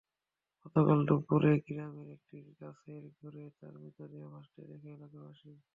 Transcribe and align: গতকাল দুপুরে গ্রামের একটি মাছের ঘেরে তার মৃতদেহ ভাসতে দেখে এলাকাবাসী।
গতকাল 0.61 0.99
দুপুরে 1.07 1.53
গ্রামের 1.67 2.07
একটি 2.15 2.37
মাছের 2.59 3.03
ঘেরে 3.17 3.43
তার 3.57 3.73
মৃতদেহ 3.81 4.23
ভাসতে 4.33 4.61
দেখে 4.69 4.89
এলাকাবাসী। 4.91 5.51